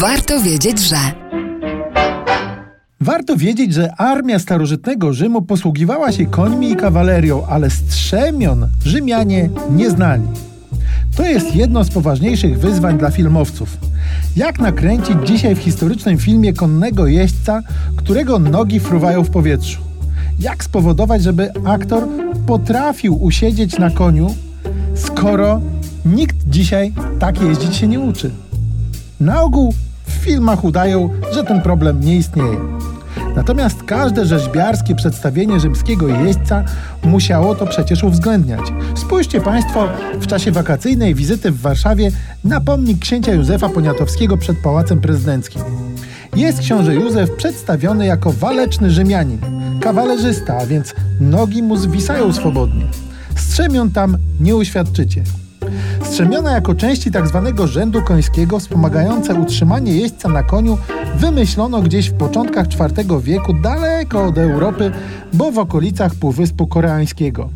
Warto 0.00 0.40
wiedzieć, 0.40 0.80
że. 0.80 0.96
Warto 3.00 3.36
wiedzieć, 3.36 3.74
że 3.74 3.94
armia 3.96 4.38
starożytnego 4.38 5.12
Rzymu 5.12 5.42
posługiwała 5.42 6.12
się 6.12 6.26
końmi 6.26 6.70
i 6.70 6.76
kawalerią, 6.76 7.46
ale 7.46 7.70
strzemion 7.70 8.68
Rzymianie 8.84 9.50
nie 9.70 9.90
znali. 9.90 10.22
To 11.16 11.26
jest 11.26 11.54
jedno 11.54 11.84
z 11.84 11.90
poważniejszych 11.90 12.58
wyzwań 12.58 12.98
dla 12.98 13.10
filmowców. 13.10 13.76
Jak 14.36 14.58
nakręcić 14.58 15.16
dzisiaj 15.24 15.54
w 15.54 15.58
historycznym 15.58 16.18
filmie 16.18 16.52
konnego 16.52 17.06
jeźdźca, 17.06 17.62
którego 17.96 18.38
nogi 18.38 18.80
fruwają 18.80 19.24
w 19.24 19.30
powietrzu? 19.30 19.80
Jak 20.38 20.64
spowodować, 20.64 21.22
żeby 21.22 21.52
aktor 21.64 22.08
potrafił 22.46 23.22
usiedzieć 23.22 23.78
na 23.78 23.90
koniu, 23.90 24.34
skoro 24.94 25.60
nikt 26.04 26.36
dzisiaj 26.46 26.92
tak 27.18 27.42
jeździć 27.42 27.76
się 27.76 27.88
nie 27.88 28.00
uczy? 28.00 28.30
Na 29.20 29.42
ogół 29.42 29.74
filmach 30.20 30.64
udają, 30.64 31.10
że 31.32 31.44
ten 31.44 31.62
problem 31.62 32.00
nie 32.00 32.16
istnieje. 32.16 32.58
Natomiast 33.36 33.82
każde 33.82 34.26
rzeźbiarskie 34.26 34.94
przedstawienie 34.94 35.60
rzymskiego 35.60 36.08
jeźdźca 36.08 36.64
musiało 37.04 37.54
to 37.54 37.66
przecież 37.66 38.04
uwzględniać. 38.04 38.60
Spójrzcie 38.94 39.40
Państwo 39.40 39.88
w 40.20 40.26
czasie 40.26 40.52
wakacyjnej 40.52 41.14
wizyty 41.14 41.50
w 41.50 41.60
Warszawie 41.60 42.10
na 42.44 42.60
pomnik 42.60 42.98
księcia 42.98 43.32
Józefa 43.32 43.68
Poniatowskiego 43.68 44.36
przed 44.36 44.58
Pałacem 44.58 45.00
Prezydenckim. 45.00 45.62
Jest 46.36 46.60
książę 46.60 46.94
Józef 46.94 47.30
przedstawiony 47.36 48.06
jako 48.06 48.32
waleczny 48.32 48.90
Rzymianin, 48.90 49.38
kawalerzysta, 49.80 50.56
a 50.56 50.66
więc 50.66 50.94
nogi 51.20 51.62
mu 51.62 51.76
zwisają 51.76 52.32
swobodnie. 52.32 52.84
Strzemion 53.36 53.90
tam 53.90 54.16
nie 54.40 54.56
uświadczycie. 54.56 55.22
Strzemiona 56.10 56.52
jako 56.52 56.74
części 56.74 57.10
tzw. 57.10 57.52
Tak 57.56 57.66
rzędu 57.66 58.02
końskiego 58.02 58.58
wspomagające 58.58 59.34
utrzymanie 59.34 59.96
jeźdźca 59.96 60.28
na 60.28 60.42
koniu 60.42 60.78
wymyślono 61.16 61.82
gdzieś 61.82 62.10
w 62.10 62.14
początkach 62.14 62.66
IV 62.66 63.20
wieku 63.20 63.52
daleko 63.52 64.24
od 64.24 64.38
Europy, 64.38 64.92
bo 65.32 65.52
w 65.52 65.58
okolicach 65.58 66.14
Półwyspu 66.14 66.66
Koreańskiego. 66.66 67.48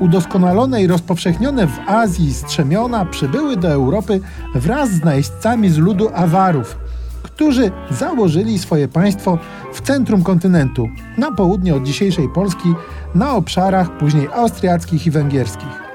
Udoskonalone 0.00 0.82
i 0.82 0.86
rozpowszechnione 0.86 1.66
w 1.66 1.78
Azji 1.86 2.34
strzemiona 2.34 3.04
przybyły 3.04 3.56
do 3.56 3.68
Europy 3.68 4.20
wraz 4.54 4.90
z 4.90 5.04
najeźdźcami 5.04 5.70
z 5.70 5.78
ludu 5.78 6.10
Awarów, 6.14 6.78
którzy 7.22 7.70
założyli 7.90 8.58
swoje 8.58 8.88
państwo 8.88 9.38
w 9.72 9.80
centrum 9.80 10.22
kontynentu, 10.22 10.88
na 11.18 11.32
południe 11.32 11.74
od 11.74 11.82
dzisiejszej 11.82 12.28
Polski, 12.28 12.74
na 13.14 13.34
obszarach 13.34 13.98
później 13.98 14.28
austriackich 14.34 15.06
i 15.06 15.10
węgierskich. 15.10 15.91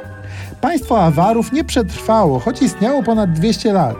Państwo 0.61 1.01
Awarów 1.03 1.51
nie 1.51 1.63
przetrwało, 1.63 2.39
choć 2.39 2.61
istniało 2.61 3.03
ponad 3.03 3.33
200 3.33 3.73
lat. 3.73 3.95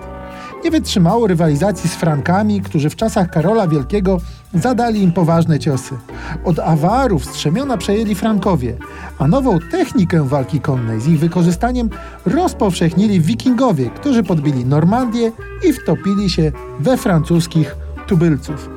Nie 0.63 0.71
wytrzymało 0.71 1.27
rywalizacji 1.27 1.89
z 1.89 1.93
Frankami, 1.93 2.61
którzy 2.61 2.89
w 2.89 2.95
czasach 2.95 3.29
Karola 3.29 3.67
Wielkiego 3.67 4.17
zadali 4.53 5.03
im 5.03 5.11
poważne 5.11 5.59
ciosy. 5.59 5.95
Od 6.43 6.59
Awarów 6.59 7.25
strzemiona 7.25 7.77
przejęli 7.77 8.15
Frankowie, 8.15 8.77
a 9.19 9.27
nową 9.27 9.59
technikę 9.71 10.27
walki 10.27 10.59
konnej 10.59 11.01
z 11.01 11.07
ich 11.07 11.19
wykorzystaniem 11.19 11.89
rozpowszechnili 12.25 13.21
wikingowie, 13.21 13.89
którzy 13.89 14.23
podbili 14.23 14.65
Normandię 14.65 15.31
i 15.69 15.73
wtopili 15.73 16.29
się 16.29 16.51
we 16.79 16.97
francuskich 16.97 17.75
tubylców. 18.07 18.69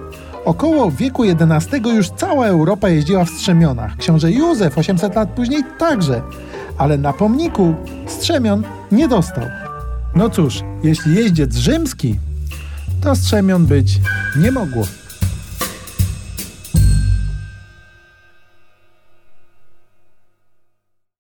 Około 0.44 0.90
wieku 0.90 1.22
XI 1.24 1.88
już 1.94 2.10
cała 2.10 2.46
Europa 2.46 2.88
jeździła 2.88 3.24
w 3.24 3.30
strzemionach. 3.30 3.96
Książę 3.96 4.32
Józef 4.32 4.78
800 4.78 5.14
lat 5.14 5.30
później 5.30 5.62
także 5.78 6.22
ale 6.80 6.98
na 6.98 7.12
pomniku 7.12 7.74
strzemion 8.06 8.62
nie 8.92 9.08
dostał. 9.08 9.44
No 10.16 10.30
cóż, 10.30 10.60
jeśli 10.82 11.14
jeździec 11.14 11.56
rzymski, 11.56 12.18
to 13.02 13.16
strzemion 13.16 13.66
być 13.66 14.00
nie 14.36 14.52
mogło. 14.52 14.84